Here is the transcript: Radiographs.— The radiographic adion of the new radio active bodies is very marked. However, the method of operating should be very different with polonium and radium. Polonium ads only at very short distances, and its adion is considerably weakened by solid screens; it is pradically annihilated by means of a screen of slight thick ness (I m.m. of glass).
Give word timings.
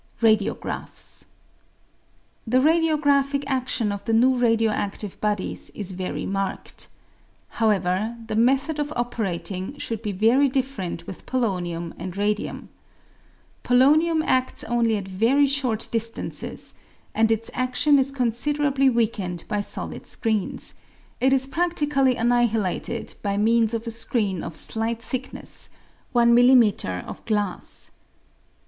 Radiographs.— 0.19 1.25
The 2.47 2.57
radiographic 2.57 3.43
adion 3.45 3.93
of 3.93 4.03
the 4.05 4.13
new 4.13 4.35
radio 4.35 4.71
active 4.71 5.21
bodies 5.21 5.69
is 5.75 5.91
very 5.91 6.25
marked. 6.25 6.87
However, 7.49 8.17
the 8.25 8.33
method 8.35 8.79
of 8.79 8.91
operating 8.95 9.77
should 9.77 10.01
be 10.01 10.11
very 10.11 10.49
different 10.49 11.05
with 11.05 11.27
polonium 11.27 11.93
and 11.99 12.17
radium. 12.17 12.69
Polonium 13.63 14.25
ads 14.25 14.63
only 14.63 14.97
at 14.97 15.07
very 15.07 15.45
short 15.45 15.87
distances, 15.91 16.73
and 17.13 17.31
its 17.31 17.51
adion 17.51 17.99
is 17.99 18.11
considerably 18.11 18.89
weakened 18.89 19.43
by 19.47 19.59
solid 19.61 20.07
screens; 20.07 20.73
it 21.19 21.31
is 21.31 21.45
pradically 21.45 22.19
annihilated 22.19 23.13
by 23.21 23.37
means 23.37 23.71
of 23.75 23.85
a 23.85 23.91
screen 23.91 24.41
of 24.41 24.55
slight 24.55 24.99
thick 24.99 25.31
ness 25.31 25.69
(I 26.15 26.21
m.m. 26.23 26.63
of 27.07 27.23
glass). 27.25 27.91